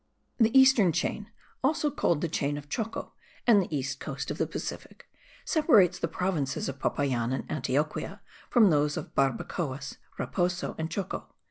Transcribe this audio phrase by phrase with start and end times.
[0.39, 1.29] The eastern chain,
[1.63, 3.13] also called the chain of Choco
[3.45, 5.07] and the east coast (of the Pacific),
[5.45, 8.19] separates the provinces of Popayan and Antioquia
[8.49, 11.31] from those of Barbacoas, Raposo and Choco.